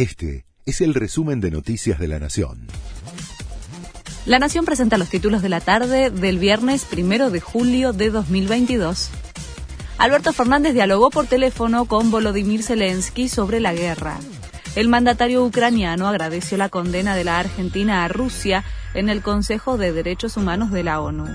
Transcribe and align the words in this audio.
Este 0.00 0.46
es 0.64 0.80
el 0.80 0.94
resumen 0.94 1.42
de 1.42 1.50
Noticias 1.50 1.98
de 1.98 2.08
la 2.08 2.18
Nación. 2.18 2.68
La 4.24 4.38
Nación 4.38 4.64
presenta 4.64 4.96
los 4.96 5.10
títulos 5.10 5.42
de 5.42 5.50
la 5.50 5.60
tarde 5.60 6.08
del 6.08 6.38
viernes 6.38 6.86
primero 6.86 7.28
de 7.28 7.42
julio 7.42 7.92
de 7.92 8.08
2022. 8.08 9.10
Alberto 9.98 10.32
Fernández 10.32 10.72
dialogó 10.72 11.10
por 11.10 11.26
teléfono 11.26 11.84
con 11.84 12.10
Volodymyr 12.10 12.62
Zelensky 12.62 13.28
sobre 13.28 13.60
la 13.60 13.74
guerra. 13.74 14.16
El 14.74 14.88
mandatario 14.88 15.44
ucraniano 15.44 16.08
agradeció 16.08 16.56
la 16.56 16.70
condena 16.70 17.14
de 17.14 17.24
la 17.24 17.38
Argentina 17.38 18.02
a 18.02 18.08
Rusia 18.08 18.64
en 18.94 19.10
el 19.10 19.20
Consejo 19.20 19.76
de 19.76 19.92
Derechos 19.92 20.38
Humanos 20.38 20.70
de 20.70 20.82
la 20.82 21.02
ONU. 21.02 21.26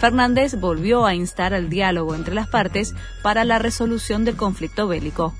Fernández 0.00 0.56
volvió 0.58 1.06
a 1.06 1.14
instar 1.14 1.54
al 1.54 1.70
diálogo 1.70 2.16
entre 2.16 2.34
las 2.34 2.48
partes 2.48 2.96
para 3.22 3.44
la 3.44 3.60
resolución 3.60 4.24
del 4.24 4.34
conflicto 4.34 4.88
bélico. 4.88 5.36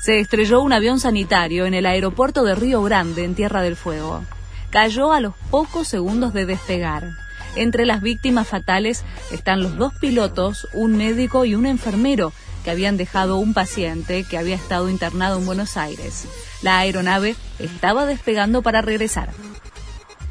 Se 0.00 0.20
estrelló 0.20 0.60
un 0.60 0.72
avión 0.72 1.00
sanitario 1.00 1.66
en 1.66 1.74
el 1.74 1.84
aeropuerto 1.84 2.44
de 2.44 2.54
Río 2.54 2.82
Grande, 2.82 3.24
en 3.24 3.34
Tierra 3.34 3.62
del 3.62 3.76
Fuego. 3.76 4.24
Cayó 4.70 5.12
a 5.12 5.20
los 5.20 5.34
pocos 5.50 5.88
segundos 5.88 6.32
de 6.32 6.46
despegar. 6.46 7.10
Entre 7.56 7.84
las 7.84 8.00
víctimas 8.00 8.46
fatales 8.46 9.04
están 9.32 9.62
los 9.62 9.76
dos 9.76 9.92
pilotos, 9.94 10.68
un 10.72 10.96
médico 10.96 11.44
y 11.44 11.54
un 11.54 11.66
enfermero 11.66 12.32
que 12.62 12.70
habían 12.70 12.96
dejado 12.96 13.38
un 13.38 13.54
paciente 13.54 14.24
que 14.24 14.38
había 14.38 14.54
estado 14.54 14.88
internado 14.88 15.38
en 15.38 15.46
Buenos 15.46 15.76
Aires. 15.76 16.28
La 16.62 16.78
aeronave 16.78 17.34
estaba 17.58 18.06
despegando 18.06 18.62
para 18.62 18.82
regresar. 18.82 19.30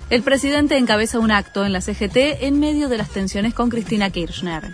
El 0.09 0.23
presidente 0.23 0.77
encabeza 0.77 1.19
un 1.19 1.31
acto 1.31 1.65
en 1.65 1.73
la 1.73 1.81
CGT 1.81 2.41
en 2.41 2.59
medio 2.61 2.87
de 2.87 2.97
las 2.97 3.09
tensiones 3.09 3.53
con 3.53 3.69
Cristina 3.69 4.09
Kirchner. 4.09 4.71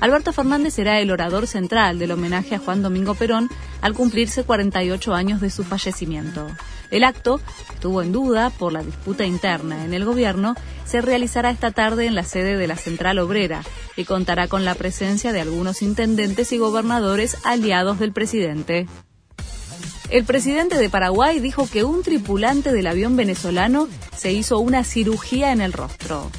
Alberto 0.00 0.32
Fernández 0.32 0.74
será 0.74 1.00
el 1.00 1.10
orador 1.10 1.46
central 1.46 1.98
del 1.98 2.12
homenaje 2.12 2.54
a 2.54 2.58
Juan 2.58 2.82
Domingo 2.82 3.14
Perón 3.14 3.48
al 3.80 3.94
cumplirse 3.94 4.44
48 4.44 5.14
años 5.14 5.40
de 5.40 5.50
su 5.50 5.64
fallecimiento. 5.64 6.46
El 6.90 7.02
acto, 7.02 7.38
que 7.38 7.74
estuvo 7.74 8.02
en 8.02 8.12
duda 8.12 8.50
por 8.50 8.72
la 8.72 8.82
disputa 8.82 9.24
interna 9.24 9.84
en 9.84 9.94
el 9.94 10.04
gobierno, 10.04 10.54
se 10.84 11.00
realizará 11.00 11.50
esta 11.50 11.70
tarde 11.70 12.06
en 12.06 12.14
la 12.14 12.24
sede 12.24 12.56
de 12.56 12.66
la 12.66 12.76
Central 12.76 13.18
Obrera 13.18 13.62
y 13.96 14.04
contará 14.04 14.48
con 14.48 14.64
la 14.64 14.74
presencia 14.74 15.32
de 15.32 15.40
algunos 15.40 15.82
intendentes 15.82 16.52
y 16.52 16.58
gobernadores 16.58 17.38
aliados 17.44 17.98
del 17.98 18.12
presidente. 18.12 18.86
El 20.10 20.24
presidente 20.24 20.76
de 20.76 20.88
Paraguay 20.88 21.40
dijo 21.40 21.68
que 21.68 21.82
un 21.82 22.02
tripulante 22.02 22.72
del 22.72 22.86
avión 22.86 23.16
venezolano 23.16 23.88
se 24.16 24.32
hizo 24.32 24.60
una 24.60 24.84
cirugía 24.84 25.50
en 25.50 25.60
el 25.60 25.72
rostro. 25.72 26.30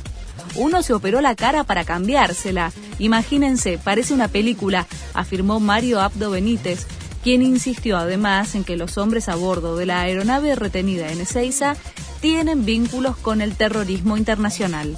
Uno 0.55 0.81
se 0.81 0.93
operó 0.93 1.21
la 1.21 1.35
cara 1.35 1.63
para 1.63 1.85
cambiársela. 1.85 2.71
Imagínense, 2.99 3.77
parece 3.77 4.13
una 4.13 4.27
película, 4.27 4.87
afirmó 5.13 5.59
Mario 5.59 6.01
Abdo 6.01 6.31
Benítez, 6.31 6.87
quien 7.23 7.41
insistió 7.41 7.97
además 7.97 8.55
en 8.55 8.63
que 8.63 8.77
los 8.77 8.97
hombres 8.97 9.29
a 9.29 9.35
bordo 9.35 9.75
de 9.75 9.85
la 9.85 10.01
aeronave 10.01 10.55
retenida 10.55 11.11
en 11.11 11.21
Ezeiza 11.21 11.75
tienen 12.21 12.65
vínculos 12.65 13.17
con 13.17 13.41
el 13.41 13.55
terrorismo 13.55 14.17
internacional. 14.17 14.97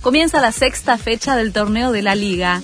Comienza 0.00 0.40
la 0.40 0.52
sexta 0.52 0.98
fecha 0.98 1.34
del 1.34 1.52
torneo 1.52 1.90
de 1.90 2.02
la 2.02 2.14
Liga. 2.14 2.62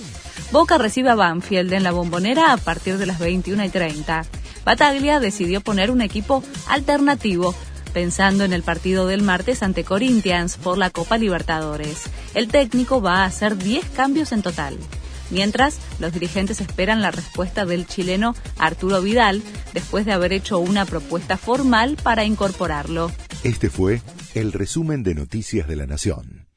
Boca 0.51 0.77
recibe 0.77 1.09
a 1.09 1.15
Banfield 1.15 1.73
en 1.73 1.83
la 1.83 1.91
bombonera 1.91 2.53
a 2.53 2.57
partir 2.57 2.97
de 2.97 3.07
las 3.07 3.17
21 3.17 3.65
y 3.65 3.69
30. 3.69 4.25
Bataglia 4.63 5.19
decidió 5.19 5.61
poner 5.61 5.89
un 5.89 6.01
equipo 6.01 6.43
alternativo, 6.67 7.55
pensando 7.91 8.43
en 8.43 8.53
el 8.53 8.63
partido 8.63 9.07
del 9.07 9.21
martes 9.21 9.63
ante 9.63 9.83
Corinthians 9.83 10.57
por 10.57 10.77
la 10.77 10.89
Copa 10.89 11.17
Libertadores. 11.17 12.03
El 12.33 12.47
técnico 12.47 13.01
va 13.01 13.23
a 13.23 13.25
hacer 13.25 13.57
10 13.57 13.85
cambios 13.91 14.31
en 14.31 14.41
total. 14.41 14.77
Mientras, 15.29 15.79
los 15.99 16.11
dirigentes 16.11 16.59
esperan 16.59 17.01
la 17.01 17.11
respuesta 17.11 17.65
del 17.65 17.87
chileno 17.87 18.35
Arturo 18.57 19.01
Vidal 19.01 19.41
después 19.73 20.05
de 20.05 20.11
haber 20.11 20.33
hecho 20.33 20.59
una 20.59 20.85
propuesta 20.85 21.37
formal 21.37 21.97
para 22.01 22.25
incorporarlo. 22.25 23.11
Este 23.43 23.69
fue 23.69 24.01
el 24.35 24.51
resumen 24.51 25.03
de 25.03 25.15
Noticias 25.15 25.67
de 25.67 25.75
la 25.77 25.87
Nación. 25.87 26.50